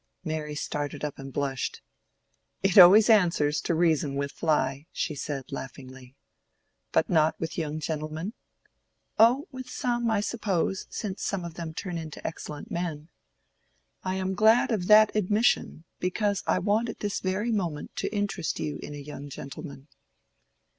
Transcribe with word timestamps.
Mary 0.23 0.55
started 0.55 1.05
up 1.05 1.19
and 1.19 1.31
blushed. 1.31 1.79
"It 2.63 2.75
always 2.75 3.07
answers 3.07 3.61
to 3.61 3.75
reason 3.75 4.15
with 4.15 4.31
Fly," 4.31 4.87
she 4.91 5.13
said, 5.13 5.51
laughingly. 5.51 6.15
"But 6.91 7.07
not 7.07 7.39
with 7.39 7.55
young 7.55 7.79
gentlemen?" 7.79 8.33
"Oh, 9.19 9.47
with 9.51 9.69
some, 9.69 10.09
I 10.09 10.19
suppose; 10.21 10.87
since 10.89 11.21
some 11.21 11.45
of 11.45 11.53
them 11.53 11.75
turn 11.75 11.99
into 11.99 12.25
excellent 12.25 12.71
men." 12.71 13.09
"I 14.03 14.15
am 14.15 14.33
glad 14.33 14.71
of 14.71 14.87
that 14.87 15.15
admission, 15.15 15.83
because 15.99 16.41
I 16.47 16.57
want 16.57 16.89
at 16.89 17.01
this 17.01 17.19
very 17.19 17.51
moment 17.51 17.95
to 17.97 18.11
interest 18.11 18.59
you 18.59 18.79
in 18.79 18.95
a 18.95 19.05
young 19.05 19.29
gentleman." 19.29 19.87